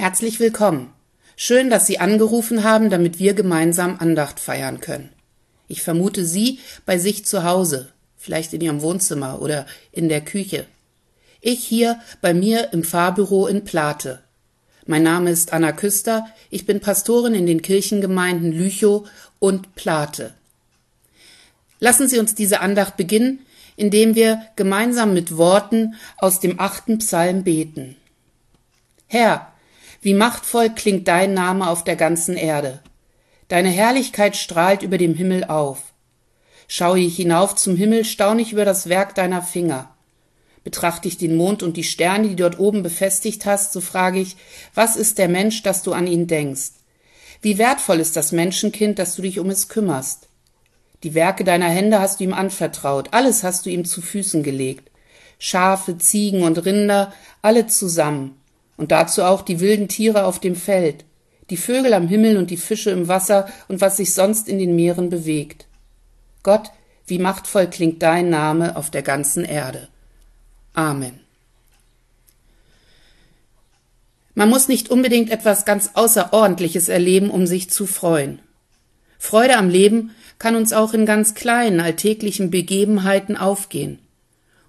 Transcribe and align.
Herzlich 0.00 0.38
willkommen. 0.38 0.92
Schön, 1.34 1.70
dass 1.70 1.88
Sie 1.88 1.98
angerufen 1.98 2.62
haben, 2.62 2.88
damit 2.88 3.18
wir 3.18 3.34
gemeinsam 3.34 3.96
Andacht 3.98 4.38
feiern 4.38 4.78
können. 4.78 5.08
Ich 5.66 5.82
vermute 5.82 6.24
Sie 6.24 6.60
bei 6.86 6.98
sich 6.98 7.24
zu 7.26 7.42
Hause, 7.42 7.88
vielleicht 8.16 8.52
in 8.52 8.60
Ihrem 8.60 8.80
Wohnzimmer 8.80 9.42
oder 9.42 9.66
in 9.90 10.08
der 10.08 10.20
Küche. 10.20 10.66
Ich 11.40 11.64
hier 11.64 11.98
bei 12.20 12.32
mir 12.32 12.72
im 12.72 12.84
Pfarrbüro 12.84 13.48
in 13.48 13.64
Plate. 13.64 14.22
Mein 14.86 15.02
Name 15.02 15.30
ist 15.30 15.52
Anna 15.52 15.72
Küster, 15.72 16.26
ich 16.48 16.64
bin 16.64 16.78
Pastorin 16.78 17.34
in 17.34 17.46
den 17.46 17.60
Kirchengemeinden 17.60 18.52
Lüchow 18.52 19.10
und 19.40 19.74
Plate. 19.74 20.32
Lassen 21.80 22.06
Sie 22.06 22.20
uns 22.20 22.36
diese 22.36 22.60
Andacht 22.60 22.96
beginnen, 22.96 23.40
indem 23.74 24.14
wir 24.14 24.42
gemeinsam 24.54 25.12
mit 25.12 25.36
Worten 25.36 25.96
aus 26.18 26.38
dem 26.38 26.60
achten 26.60 26.98
Psalm 26.98 27.42
beten. 27.42 27.96
Herr, 29.08 29.52
wie 30.00 30.14
machtvoll 30.14 30.70
klingt 30.70 31.08
dein 31.08 31.34
Name 31.34 31.68
auf 31.68 31.84
der 31.84 31.96
ganzen 31.96 32.36
Erde. 32.36 32.80
Deine 33.48 33.70
Herrlichkeit 33.70 34.36
strahlt 34.36 34.82
über 34.82 34.98
dem 34.98 35.14
Himmel 35.14 35.44
auf. 35.44 35.80
Schaue 36.66 37.00
ich 37.00 37.16
hinauf 37.16 37.54
zum 37.54 37.76
Himmel, 37.76 38.04
staune 38.04 38.42
ich 38.42 38.52
über 38.52 38.64
das 38.64 38.88
Werk 38.88 39.14
deiner 39.14 39.42
Finger. 39.42 39.94
Betrachte 40.64 41.08
ich 41.08 41.16
den 41.16 41.34
Mond 41.36 41.62
und 41.62 41.78
die 41.78 41.84
Sterne, 41.84 42.28
die 42.28 42.36
dort 42.36 42.58
oben 42.58 42.82
befestigt 42.82 43.46
hast, 43.46 43.72
so 43.72 43.80
frage 43.80 44.20
ich, 44.20 44.36
was 44.74 44.96
ist 44.96 45.16
der 45.16 45.28
Mensch, 45.28 45.62
dass 45.62 45.82
du 45.82 45.94
an 45.94 46.06
ihn 46.06 46.26
denkst? 46.26 46.72
Wie 47.40 47.56
wertvoll 47.56 48.00
ist 48.00 48.16
das 48.16 48.32
Menschenkind, 48.32 48.98
dass 48.98 49.16
du 49.16 49.22
dich 49.22 49.38
um 49.38 49.48
es 49.48 49.68
kümmerst? 49.68 50.28
Die 51.04 51.14
Werke 51.14 51.44
deiner 51.44 51.68
Hände 51.68 52.00
hast 52.00 52.20
du 52.20 52.24
ihm 52.24 52.34
anvertraut, 52.34 53.08
alles 53.12 53.44
hast 53.44 53.64
du 53.64 53.70
ihm 53.70 53.84
zu 53.84 54.02
Füßen 54.02 54.42
gelegt. 54.42 54.90
Schafe, 55.38 55.96
Ziegen 55.96 56.42
und 56.42 56.64
Rinder, 56.64 57.12
alle 57.40 57.68
zusammen. 57.68 58.38
Und 58.78 58.92
dazu 58.92 59.24
auch 59.24 59.42
die 59.42 59.60
wilden 59.60 59.88
Tiere 59.88 60.24
auf 60.24 60.38
dem 60.38 60.56
Feld, 60.56 61.04
die 61.50 61.58
Vögel 61.58 61.92
am 61.92 62.08
Himmel 62.08 62.38
und 62.38 62.50
die 62.50 62.56
Fische 62.56 62.90
im 62.90 63.08
Wasser 63.08 63.48
und 63.68 63.82
was 63.82 63.98
sich 63.98 64.14
sonst 64.14 64.48
in 64.48 64.58
den 64.58 64.74
Meeren 64.74 65.10
bewegt. 65.10 65.66
Gott, 66.42 66.70
wie 67.06 67.18
machtvoll 67.18 67.66
klingt 67.66 68.02
dein 68.02 68.30
Name 68.30 68.76
auf 68.76 68.90
der 68.90 69.02
ganzen 69.02 69.44
Erde. 69.44 69.88
Amen. 70.74 71.20
Man 74.34 74.48
muss 74.48 74.68
nicht 74.68 74.90
unbedingt 74.90 75.30
etwas 75.30 75.64
ganz 75.64 75.90
Außerordentliches 75.94 76.88
erleben, 76.88 77.30
um 77.30 77.46
sich 77.46 77.70
zu 77.70 77.86
freuen. 77.86 78.38
Freude 79.18 79.56
am 79.56 79.68
Leben 79.68 80.12
kann 80.38 80.54
uns 80.54 80.72
auch 80.72 80.94
in 80.94 81.06
ganz 81.06 81.34
kleinen, 81.34 81.80
alltäglichen 81.80 82.50
Begebenheiten 82.50 83.36
aufgehen. 83.36 83.98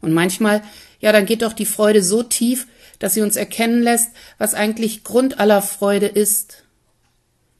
Und 0.01 0.13
manchmal, 0.13 0.63
ja, 0.99 1.11
dann 1.11 1.27
geht 1.27 1.43
doch 1.43 1.53
die 1.53 1.67
Freude 1.67 2.01
so 2.01 2.23
tief, 2.23 2.65
dass 2.99 3.13
sie 3.13 3.21
uns 3.21 3.35
erkennen 3.35 3.81
lässt, 3.81 4.11
was 4.37 4.53
eigentlich 4.53 5.03
Grund 5.03 5.39
aller 5.39 5.61
Freude 5.61 6.07
ist. 6.07 6.63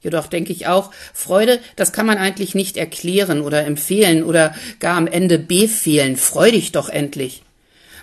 Jedoch 0.02 0.28
denke 0.28 0.54
ich 0.54 0.68
auch, 0.68 0.92
Freude, 1.14 1.59
das 1.76 1.92
kann 1.92 2.06
man 2.06 2.18
eigentlich 2.18 2.56
nicht 2.56 2.78
erklären 2.78 3.42
oder 3.42 3.66
empfehlen 3.66 4.23
oder 4.23 4.56
gar 4.80 4.96
am 4.96 5.08
Ende 5.08 5.40
befehlen. 5.40 6.16
Freu 6.16 6.52
dich 6.52 6.72
doch 6.72 6.88
endlich. 6.90 7.44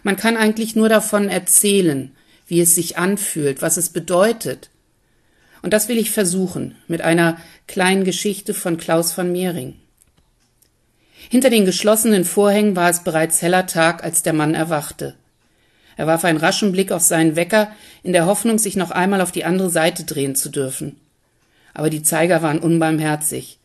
Man 0.03 0.17
kann 0.17 0.37
eigentlich 0.37 0.77
nur 0.77 0.89
davon 0.89 1.28
erzählen, 1.28 2.15
wie 2.47 2.61
es 2.61 2.75
sich 2.75 2.98
anfühlt, 2.98 3.62
was 3.62 3.77
es 3.77 3.91
bedeutet. 3.91 4.71
Und 5.62 5.73
das 5.73 5.89
will 5.89 5.98
ich 5.98 6.11
versuchen 6.11 6.77
mit 6.87 7.00
einer 7.00 7.39
kleinen 7.67 8.05
Geschichte 8.05 8.55
von 8.55 8.77
Klaus 8.77 9.12
von 9.12 9.33
Mehring. 9.33 9.75
Hinter 11.28 11.50
den 11.50 11.65
geschlossenen 11.65 12.25
Vorhängen 12.25 12.77
war 12.77 12.91
es 12.91 13.03
bereits 13.03 13.43
heller 13.43 13.67
Tag, 13.67 14.05
als 14.05 14.23
der 14.23 14.33
Mann 14.33 14.55
erwachte. 14.55 15.15
Er 15.97 16.06
warf 16.06 16.25
einen 16.25 16.39
raschen 16.39 16.72
Blick 16.72 16.92
auf 16.92 17.02
seinen 17.02 17.36
Wecker, 17.36 17.70
in 18.02 18.12
der 18.12 18.27
Hoffnung, 18.27 18.58
sich 18.58 18.77
noch 18.77 18.91
einmal 18.91 19.20
auf 19.20 19.33
die 19.33 19.44
andere 19.44 19.70
Seite 19.70 20.05
drehen 20.05 20.36
zu 20.36 20.50
dürfen. 20.50 21.00
Aber 21.75 21.91
die 21.91 22.03
Zeiger 22.03 22.42
waren 22.42 22.58
unbarmherzig. 22.58 23.58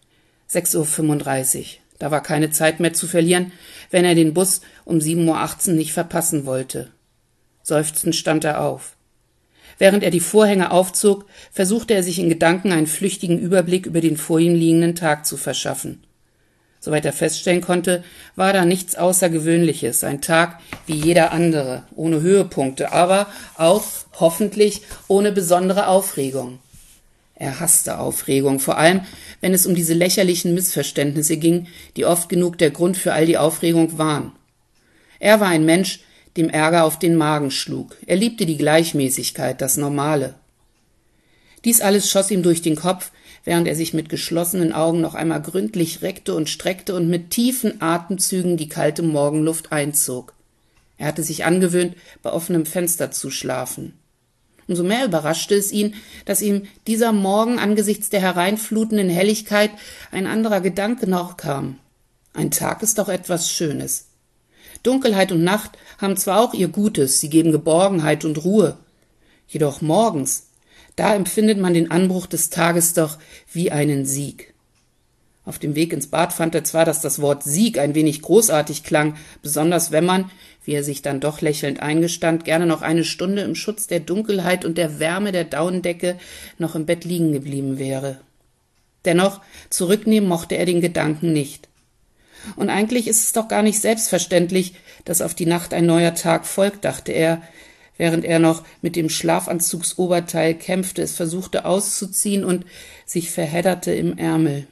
6.35 0.49 1.59
Uhr. 1.59 1.65
Da 1.99 2.09
war 2.09 2.23
keine 2.23 2.49
Zeit 2.49 2.79
mehr 2.79 2.93
zu 2.93 3.07
verlieren, 3.07 3.51
wenn 3.91 4.05
er 4.05 4.15
den 4.15 4.33
Bus 4.33 4.61
um 4.85 4.97
7.18 4.97 5.69
Uhr 5.69 5.73
nicht 5.75 5.93
verpassen 5.93 6.45
wollte. 6.45 6.89
Seufzend 7.63 8.15
stand 8.15 8.43
er 8.43 8.61
auf. 8.61 8.95
Während 9.77 10.03
er 10.03 10.11
die 10.11 10.19
Vorhänge 10.19 10.71
aufzog, 10.71 11.25
versuchte 11.51 11.93
er 11.93 12.03
sich 12.03 12.19
in 12.19 12.29
Gedanken 12.29 12.71
einen 12.71 12.87
flüchtigen 12.87 13.39
Überblick 13.39 13.85
über 13.85 14.01
den 14.01 14.17
vor 14.17 14.39
ihm 14.39 14.55
liegenden 14.55 14.95
Tag 14.95 15.25
zu 15.25 15.37
verschaffen. 15.37 16.03
Soweit 16.83 17.05
er 17.05 17.13
feststellen 17.13 17.61
konnte, 17.61 18.03
war 18.35 18.53
da 18.53 18.65
nichts 18.65 18.95
Außergewöhnliches, 18.95 20.03
ein 20.03 20.19
Tag 20.19 20.59
wie 20.87 20.95
jeder 20.95 21.31
andere, 21.31 21.83
ohne 21.95 22.21
Höhepunkte, 22.21 22.91
aber 22.91 23.27
auch 23.55 23.83
hoffentlich 24.19 24.81
ohne 25.07 25.31
besondere 25.31 25.87
Aufregung. 25.87 26.57
Er 27.35 27.59
hasste 27.59 27.99
Aufregung, 27.99 28.59
vor 28.59 28.79
allem 28.79 29.01
wenn 29.41 29.53
es 29.53 29.67
um 29.67 29.75
diese 29.75 29.93
lächerlichen 29.93 30.55
Missverständnisse 30.55 31.37
ging, 31.37 31.67
die 31.97 32.05
oft 32.05 32.29
genug 32.29 32.57
der 32.57 32.71
Grund 32.71 32.97
für 32.97 33.13
all 33.13 33.27
die 33.27 33.37
Aufregung 33.37 33.99
waren. 33.99 34.31
Er 35.19 35.39
war 35.39 35.49
ein 35.49 35.65
Mensch, 35.65 35.99
dem 36.35 36.49
Ärger 36.49 36.83
auf 36.83 36.97
den 36.97 37.15
Magen 37.15 37.51
schlug. 37.51 37.95
Er 38.07 38.15
liebte 38.15 38.47
die 38.47 38.57
Gleichmäßigkeit, 38.57 39.61
das 39.61 39.77
Normale. 39.77 40.33
Dies 41.63 41.81
alles 41.81 42.09
schoss 42.09 42.31
ihm 42.31 42.41
durch 42.41 42.63
den 42.63 42.75
Kopf, 42.75 43.11
während 43.43 43.67
er 43.67 43.75
sich 43.75 43.93
mit 43.93 44.09
geschlossenen 44.09 44.73
Augen 44.73 45.01
noch 45.01 45.15
einmal 45.15 45.41
gründlich 45.41 46.01
reckte 46.01 46.35
und 46.35 46.49
streckte 46.49 46.95
und 46.95 47.09
mit 47.09 47.31
tiefen 47.31 47.81
Atemzügen 47.81 48.57
die 48.57 48.69
kalte 48.69 49.01
Morgenluft 49.01 49.71
einzog. 49.71 50.33
Er 50.97 51.07
hatte 51.07 51.23
sich 51.23 51.45
angewöhnt, 51.45 51.95
bei 52.21 52.31
offenem 52.31 52.65
Fenster 52.65 53.11
zu 53.11 53.31
schlafen. 53.31 53.93
Umso 54.67 54.83
mehr 54.83 55.05
überraschte 55.05 55.55
es 55.55 55.71
ihn, 55.71 55.95
dass 56.25 56.41
ihm 56.41 56.63
dieser 56.87 57.11
Morgen 57.11 57.59
angesichts 57.59 58.09
der 58.09 58.21
hereinflutenden 58.21 59.09
Helligkeit 59.09 59.71
ein 60.11 60.27
anderer 60.27 60.61
Gedanke 60.61 61.09
noch 61.09 61.37
kam. 61.37 61.79
Ein 62.33 62.51
Tag 62.51 62.83
ist 62.83 62.99
doch 62.99 63.09
etwas 63.09 63.51
Schönes. 63.51 64.05
Dunkelheit 64.83 65.31
und 65.31 65.43
Nacht 65.43 65.71
haben 65.97 66.15
zwar 66.17 66.39
auch 66.39 66.53
ihr 66.53 66.67
Gutes, 66.67 67.19
sie 67.19 67.29
geben 67.29 67.51
Geborgenheit 67.51 68.23
und 68.23 68.43
Ruhe. 68.43 68.77
Jedoch 69.47 69.81
morgens, 69.81 70.47
da 70.95 71.15
empfindet 71.15 71.59
man 71.59 71.73
den 71.73 71.91
Anbruch 71.91 72.27
des 72.27 72.49
Tages 72.49 72.93
doch 72.93 73.17
wie 73.51 73.71
einen 73.71 74.05
Sieg. 74.05 74.53
Auf 75.43 75.57
dem 75.57 75.75
Weg 75.75 75.91
ins 75.91 76.07
Bad 76.07 76.33
fand 76.33 76.53
er 76.53 76.63
zwar, 76.63 76.85
dass 76.85 77.01
das 77.01 77.19
Wort 77.19 77.43
Sieg 77.43 77.79
ein 77.79 77.95
wenig 77.95 78.21
großartig 78.21 78.83
klang, 78.83 79.15
besonders 79.41 79.91
wenn 79.91 80.05
man, 80.05 80.29
wie 80.63 80.73
er 80.73 80.83
sich 80.83 81.01
dann 81.01 81.19
doch 81.19 81.41
lächelnd 81.41 81.79
eingestand, 81.81 82.45
gerne 82.45 82.67
noch 82.67 82.83
eine 82.83 83.03
Stunde 83.03 83.41
im 83.41 83.55
Schutz 83.55 83.87
der 83.87 84.01
Dunkelheit 84.01 84.65
und 84.65 84.77
der 84.77 84.99
Wärme 84.99 85.31
der 85.31 85.45
Daunendecke 85.45 86.19
noch 86.59 86.75
im 86.75 86.85
Bett 86.85 87.05
liegen 87.05 87.31
geblieben 87.31 87.79
wäre. 87.79 88.19
Dennoch 89.05 89.41
zurücknehmen 89.71 90.29
mochte 90.29 90.55
er 90.55 90.67
den 90.67 90.79
Gedanken 90.79 91.33
nicht. 91.33 91.67
Und 92.55 92.69
eigentlich 92.69 93.07
ist 93.07 93.23
es 93.23 93.33
doch 93.33 93.47
gar 93.47 93.63
nicht 93.63 93.79
selbstverständlich, 93.79 94.75
dass 95.05 95.21
auf 95.21 95.33
die 95.33 95.45
Nacht 95.47 95.73
ein 95.73 95.85
neuer 95.87 96.13
Tag 96.13 96.45
folgt, 96.45 96.85
dachte 96.85 97.11
er, 97.11 97.41
während 97.97 98.25
er 98.25 98.39
noch 98.39 98.63
mit 98.81 98.95
dem 98.95 99.09
Schlafanzugsoberteil 99.09 100.55
kämpfte, 100.55 101.01
es 101.01 101.15
versuchte 101.15 101.65
auszuziehen 101.65 102.43
und 102.43 102.65
sich 103.05 103.31
verhedderte 103.31 103.93
im 103.93 104.17
Ärmel. 104.17 104.67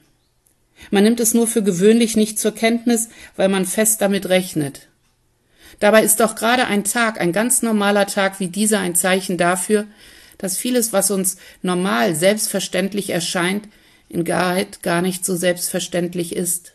Man 0.92 1.04
nimmt 1.04 1.20
es 1.20 1.34
nur 1.34 1.48
für 1.48 1.62
gewöhnlich 1.62 2.16
nicht 2.16 2.40
zur 2.40 2.54
Kenntnis, 2.54 3.10
weil 3.36 3.50
man 3.50 3.66
fest 3.66 4.02
damit 4.02 4.30
rechnet. 4.30 4.88
Dabei 5.80 6.04
ist 6.04 6.20
doch 6.20 6.36
gerade 6.36 6.68
ein 6.68 6.84
Tag, 6.84 7.22
ein 7.22 7.32
ganz 7.32 7.62
normaler 7.62 8.08
Tag 8.08 8.40
wie 8.40 8.48
dieser 8.48 8.80
ein 8.80 8.96
Zeichen 8.96 9.38
dafür, 9.38 9.86
dass 10.38 10.58
vieles, 10.58 10.94
was 10.94 11.12
uns 11.12 11.38
normal 11.62 12.16
selbstverständlich 12.16 13.12
erscheint, 13.12 13.68
in 14.08 14.28
Wahrheit 14.28 14.82
gar 14.82 15.02
nicht 15.02 15.26
so 15.26 15.36
selbstverständlich 15.36 16.36
ist. 16.36 16.74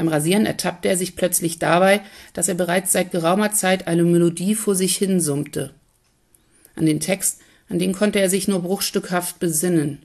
Beim 0.00 0.08
Rasieren 0.08 0.46
ertappte 0.46 0.88
er 0.88 0.96
sich 0.96 1.14
plötzlich 1.14 1.58
dabei, 1.58 2.00
dass 2.32 2.48
er 2.48 2.54
bereits 2.54 2.90
seit 2.90 3.10
geraumer 3.10 3.52
Zeit 3.52 3.86
eine 3.86 4.02
Melodie 4.02 4.54
vor 4.54 4.74
sich 4.74 4.96
hinsummte. 4.96 5.74
An 6.74 6.86
den 6.86 7.00
Text, 7.00 7.42
an 7.68 7.78
den 7.78 7.92
konnte 7.92 8.18
er 8.18 8.30
sich 8.30 8.48
nur 8.48 8.62
bruchstückhaft 8.62 9.38
besinnen. 9.40 9.98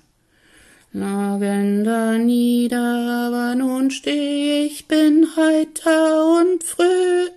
Lagen 0.92 1.86
da 1.86 2.18
nieder, 2.18 3.30
aber 3.30 3.56
nun 3.56 3.90
steh 3.90 4.66
ich, 4.66 4.86
bin 4.90 5.28
heiter 5.38 6.42
und 6.42 6.62
früh. 6.62 7.30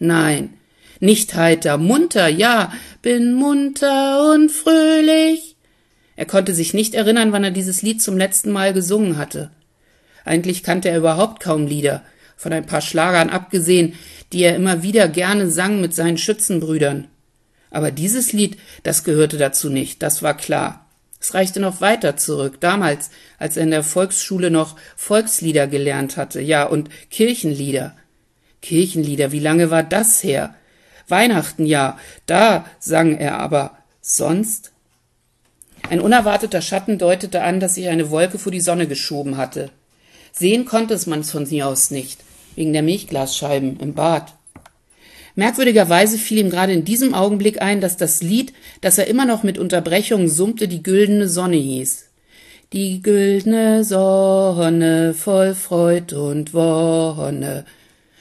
Nein, 0.00 0.54
nicht 0.98 1.36
heiter, 1.36 1.78
munter, 1.78 2.26
ja, 2.26 2.72
bin 3.00 3.32
munter 3.32 4.32
und 4.32 4.50
fröhlich. 4.50 5.54
Er 6.16 6.26
konnte 6.26 6.52
sich 6.52 6.74
nicht 6.74 6.96
erinnern, 6.96 7.30
wann 7.30 7.44
er 7.44 7.52
dieses 7.52 7.82
Lied 7.82 8.02
zum 8.02 8.18
letzten 8.18 8.50
Mal 8.50 8.72
gesungen 8.72 9.18
hatte. 9.18 9.52
Eigentlich 10.26 10.64
kannte 10.64 10.88
er 10.88 10.98
überhaupt 10.98 11.40
kaum 11.40 11.66
Lieder, 11.66 12.02
von 12.36 12.52
ein 12.52 12.66
paar 12.66 12.80
Schlagern 12.80 13.30
abgesehen, 13.30 13.94
die 14.32 14.42
er 14.42 14.56
immer 14.56 14.82
wieder 14.82 15.08
gerne 15.08 15.48
sang 15.48 15.80
mit 15.80 15.94
seinen 15.94 16.18
Schützenbrüdern. 16.18 17.06
Aber 17.70 17.92
dieses 17.92 18.32
Lied, 18.32 18.58
das 18.82 19.04
gehörte 19.04 19.38
dazu 19.38 19.70
nicht, 19.70 20.02
das 20.02 20.24
war 20.24 20.36
klar. 20.36 20.84
Es 21.20 21.32
reichte 21.32 21.60
noch 21.60 21.80
weiter 21.80 22.16
zurück, 22.16 22.60
damals, 22.60 23.10
als 23.38 23.56
er 23.56 23.62
in 23.62 23.70
der 23.70 23.84
Volksschule 23.84 24.50
noch 24.50 24.76
Volkslieder 24.96 25.68
gelernt 25.68 26.16
hatte, 26.16 26.40
ja, 26.40 26.64
und 26.64 26.90
Kirchenlieder. 27.10 27.94
Kirchenlieder, 28.62 29.30
wie 29.30 29.38
lange 29.38 29.70
war 29.70 29.84
das 29.84 30.24
her? 30.24 30.56
Weihnachten, 31.06 31.66
ja, 31.66 31.98
da 32.26 32.66
sang 32.80 33.16
er 33.16 33.38
aber. 33.38 33.78
Sonst? 34.00 34.72
Ein 35.88 36.00
unerwarteter 36.00 36.62
Schatten 36.62 36.98
deutete 36.98 37.42
an, 37.42 37.60
dass 37.60 37.76
sich 37.76 37.86
eine 37.86 38.10
Wolke 38.10 38.40
vor 38.40 38.50
die 38.50 38.60
Sonne 38.60 38.88
geschoben 38.88 39.36
hatte. 39.36 39.70
Sehen 40.38 40.66
konnte 40.66 40.94
es 40.94 41.06
man 41.06 41.24
von 41.24 41.46
sie 41.46 41.62
aus 41.62 41.90
nicht, 41.90 42.20
wegen 42.56 42.72
der 42.72 42.82
Milchglasscheiben 42.82 43.80
im 43.80 43.94
Bad. 43.94 44.34
Merkwürdigerweise 45.34 46.18
fiel 46.18 46.38
ihm 46.38 46.50
gerade 46.50 46.72
in 46.72 46.84
diesem 46.84 47.14
Augenblick 47.14 47.60
ein, 47.62 47.80
dass 47.80 47.96
das 47.96 48.22
Lied, 48.22 48.52
das 48.80 48.98
er 48.98 49.06
immer 49.06 49.24
noch 49.24 49.42
mit 49.42 49.58
Unterbrechungen 49.58 50.28
summte, 50.28 50.68
die 50.68 50.82
güldene 50.82 51.28
Sonne 51.28 51.56
hieß. 51.56 52.06
Die 52.72 53.00
güldne 53.02 53.84
Sonne 53.84 55.14
voll 55.14 55.54
Freud 55.54 56.14
und 56.14 56.52
Wonne. 56.52 57.64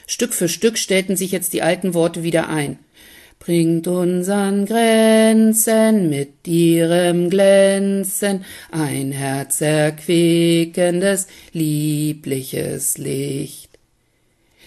Stück 0.07 0.33
für 0.33 0.47
Stück 0.47 0.77
stellten 0.77 1.15
sich 1.15 1.31
jetzt 1.31 1.53
die 1.53 1.63
alten 1.63 1.93
Worte 1.93 2.23
wieder 2.23 2.47
ein 2.47 2.79
bringt 3.45 3.87
unsern 3.87 4.65
Grenzen 4.65 6.09
mit 6.09 6.47
ihrem 6.47 7.29
Glänzen 7.29 8.43
ein 8.71 9.11
herzerquickendes, 9.11 11.27
liebliches 11.51 12.97
Licht. 12.97 13.69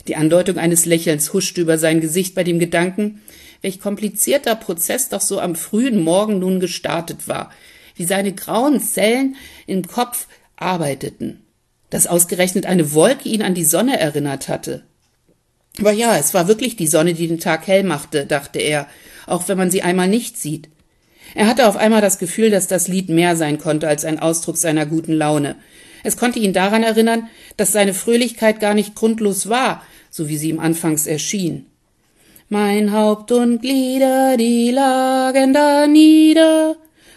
Die 0.07 0.15
Andeutung 0.15 0.59
eines 0.59 0.87
Lächelns 0.87 1.33
huschte 1.33 1.61
über 1.61 1.77
sein 1.77 2.01
Gesicht 2.01 2.37
bei 2.37 2.45
dem 2.45 2.61
Gedanken, 2.61 3.21
welch 3.63 3.81
komplizierter 3.81 4.55
Prozess 4.55 5.09
doch 5.09 5.23
so 5.23 5.41
am 5.41 5.57
frühen 5.57 6.05
Morgen 6.05 6.39
nun 6.39 6.61
gestartet 6.61 7.27
war, 7.27 7.51
wie 7.97 8.05
seine 8.05 8.33
grauen 8.33 8.81
Zellen 8.81 9.35
im 9.67 9.89
Kopf 9.89 10.29
arbeiteten, 10.55 11.43
dass 11.91 12.07
ausgerechnet 12.07 12.67
eine 12.67 12.93
Wolke 12.93 13.29
ihn 13.29 13.43
an 13.43 13.55
die 13.55 13.65
Sonne 13.65 13.99
erinnert 13.99 14.47
hatte, 14.47 14.85
aber 15.79 15.93
ja, 15.93 16.17
es 16.17 16.35
war 16.35 16.49
wirklich 16.49 16.77
die 16.77 16.87
Sonne, 16.87 17.15
die 17.15 17.29
den 17.29 17.41
Tag 17.41 17.67
hell 17.67 17.85
machte, 17.85 18.27
dachte 18.27 18.59
er, 18.59 18.89
auch 19.27 19.49
wenn 19.49 19.59
man 19.59 19.71
sie 19.71 19.83
einmal 19.83 20.09
nicht 20.09 20.39
sieht. 20.39 20.69
Er 21.35 21.47
hatte 21.47 21.69
auf 21.69 21.77
einmal 21.77 22.01
das 22.01 22.19
Gefühl, 22.19 22.51
dass 22.51 22.67
das 22.67 22.89
Lied 22.89 23.09
mehr 23.09 23.37
sein 23.37 23.59
konnte 23.59 23.87
als 23.87 24.05
ein 24.05 24.19
Ausdruck 24.19 24.57
seiner 24.57 24.87
guten 24.87 25.13
Laune. 25.13 25.57
Es 26.03 26.17
konnte 26.17 26.39
ihn 26.39 26.53
daran 26.53 26.83
erinnern, 26.83 27.29
dass 27.57 27.73
seine 27.73 27.95
Fröhlichkeit 27.95 28.61
gar 28.61 28.75
nicht 28.75 28.95
grundlos 28.95 29.49
war, 29.49 29.83
so 30.11 30.29
wie 30.29 30.39
sie 30.39 30.51
ihm 30.51 30.61
anfangs 30.61 31.07
erschien. 31.07 31.67
Mein 32.49 32.93
Haupt 32.93 33.31
und 33.31 33.61
Glieder, 33.61 34.37
die 34.39 34.71
lagen 34.71 35.53
da 35.53 35.87
nieder, 35.87 36.77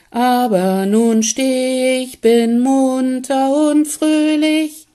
aber 0.10 0.86
nun 0.86 1.24
steh 1.24 2.04
ich, 2.04 2.20
bin 2.20 2.60
munter 2.60 3.70
und 3.70 3.88
fröhlich. 3.88 4.88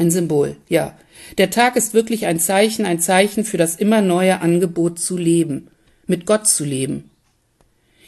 Ein 0.00 0.10
Symbol, 0.10 0.56
ja, 0.70 0.96
der 1.36 1.50
Tag 1.50 1.76
ist 1.76 1.92
wirklich 1.92 2.24
ein 2.24 2.40
Zeichen, 2.40 2.86
ein 2.86 3.00
Zeichen 3.00 3.44
für 3.44 3.58
das 3.58 3.76
immer 3.76 4.00
neue 4.00 4.40
Angebot 4.40 4.98
zu 4.98 5.18
leben, 5.18 5.68
mit 6.06 6.24
Gott 6.24 6.48
zu 6.48 6.64
leben. 6.64 7.10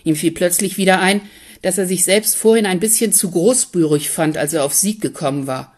Ihm 0.03 0.17
fiel 0.17 0.31
plötzlich 0.31 0.79
wieder 0.79 1.01
ein, 1.01 1.21
dass 1.61 1.77
er 1.77 1.87
sich 1.87 2.05
selbst 2.05 2.35
vorhin 2.35 2.65
ein 2.65 2.81
bisschen 2.81 3.13
zu 3.13 3.31
großbürig 3.31 4.09
fand, 4.09 4.39
als 4.39 4.55
er 4.55 4.65
auf 4.65 4.73
Sieg 4.73 5.03
gekommen 5.03 5.47
war. 5.47 5.77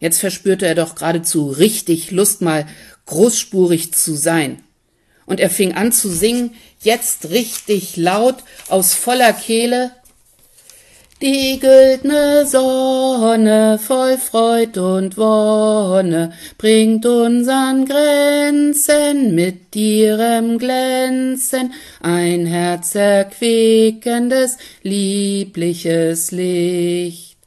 Jetzt 0.00 0.20
verspürte 0.20 0.64
er 0.66 0.74
doch 0.74 0.94
geradezu 0.94 1.50
richtig 1.50 2.12
Lust, 2.12 2.40
mal 2.40 2.66
großspurig 3.04 3.92
zu 3.92 4.14
sein. 4.14 4.62
Und 5.26 5.38
er 5.38 5.50
fing 5.50 5.74
an 5.74 5.92
zu 5.92 6.08
singen, 6.08 6.54
jetzt 6.80 7.28
richtig 7.28 7.98
laut, 7.98 8.36
aus 8.68 8.94
voller 8.94 9.34
Kehle, 9.34 9.92
die 11.22 11.58
güldne 11.58 12.44
Sonne 12.46 13.78
voll 13.78 14.18
Freud 14.18 14.78
und 14.78 15.16
Wonne 15.16 16.34
bringt 16.58 17.06
unsern 17.06 17.86
Grenzen 17.86 19.34
mit 19.34 19.74
ihrem 19.74 20.58
Glänzen 20.58 21.72
ein 22.02 22.44
herzerquickendes, 22.44 24.58
liebliches 24.82 26.32
Licht. 26.32 27.38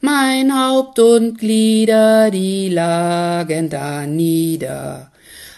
Mein 0.00 0.58
Haupt 0.58 0.98
und 0.98 1.38
Glieder, 1.38 2.30
die 2.30 2.70
lagen 2.70 3.68
da 3.68 4.06
nieder. 4.06 5.12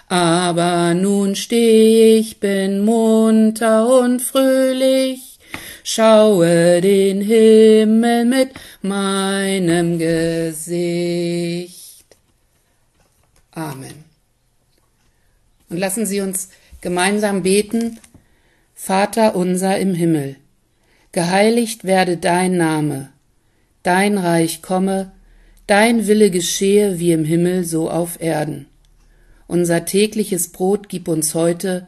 Aber 0.09 0.93
nun 0.93 1.35
steh 1.35 2.19
ich, 2.19 2.41
bin 2.41 2.85
munter 2.85 4.01
und 4.01 4.21
fröhlich, 4.21 5.34
schaue 5.87 6.81
den 6.81 7.21
Himmel 7.21 8.25
mit 8.25 8.51
meinem 8.81 9.99
Gesicht. 9.99 11.77
Amen. 13.53 14.05
Und 15.69 15.77
lassen 15.77 16.07
Sie 16.07 16.23
uns 16.23 16.49
gemeinsam 16.81 17.43
beten, 17.43 18.01
Vater 18.75 19.37
unser 19.37 19.79
im 19.79 19.95
Himmel, 19.95 20.37
geheiligt 21.13 21.85
werde 21.85 22.17
dein 22.17 22.57
Name, 22.57 23.11
dein 23.83 24.17
Reich 24.19 24.63
komme, 24.63 25.13
dein 25.67 26.07
Wille 26.07 26.31
geschehe 26.31 26.99
wie 26.99 27.13
im 27.13 27.27
Himmel 27.27 27.65
so 27.65 27.91
auf 27.91 28.21
Erden. 28.23 28.67
Unser 29.47 29.85
tägliches 29.85 30.51
Brot 30.51 30.89
gib 30.89 31.09
uns 31.09 31.35
heute 31.35 31.87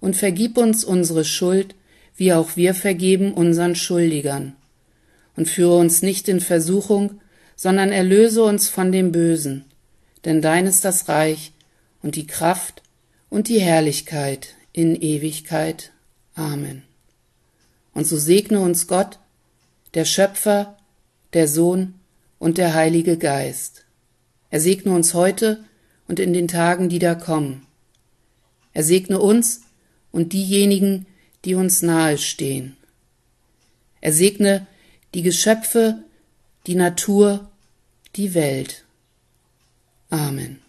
und 0.00 0.16
vergib 0.16 0.58
uns 0.58 0.82
unsere 0.84 1.24
Schuld, 1.24 1.76
wie 2.16 2.32
auch 2.32 2.56
wir 2.56 2.74
vergeben 2.74 3.32
unseren 3.32 3.74
Schuldigern. 3.74 4.56
Und 5.36 5.48
führe 5.48 5.76
uns 5.76 6.02
nicht 6.02 6.28
in 6.28 6.40
Versuchung, 6.40 7.20
sondern 7.56 7.92
erlöse 7.92 8.42
uns 8.42 8.68
von 8.68 8.90
dem 8.90 9.12
Bösen. 9.12 9.64
Denn 10.24 10.40
dein 10.40 10.66
ist 10.66 10.84
das 10.84 11.08
Reich 11.08 11.52
und 12.02 12.16
die 12.16 12.26
Kraft 12.26 12.82
und 13.28 13.48
die 13.48 13.60
Herrlichkeit 13.60 14.54
in 14.72 14.94
Ewigkeit. 14.94 15.92
Amen. 16.34 16.82
Und 17.94 18.06
so 18.06 18.16
segne 18.16 18.60
uns 18.60 18.86
Gott, 18.86 19.18
der 19.94 20.04
Schöpfer, 20.04 20.76
der 21.32 21.48
Sohn 21.48 21.94
und 22.38 22.58
der 22.58 22.74
Heilige 22.74 23.16
Geist. 23.16 23.84
Er 24.50 24.60
segne 24.60 24.92
uns 24.92 25.14
heute 25.14 25.64
und 26.06 26.20
in 26.20 26.32
den 26.32 26.48
Tagen, 26.48 26.88
die 26.88 26.98
da 26.98 27.14
kommen. 27.14 27.66
Er 28.72 28.82
segne 28.82 29.18
uns 29.18 29.62
und 30.12 30.32
diejenigen, 30.32 31.06
die 31.46 31.54
uns 31.54 31.80
nahestehen. 31.80 32.76
Er 34.00 34.12
segne 34.12 34.66
die 35.14 35.22
Geschöpfe, 35.22 36.02
die 36.66 36.74
Natur, 36.74 37.48
die 38.16 38.34
Welt. 38.34 38.84
Amen. 40.10 40.65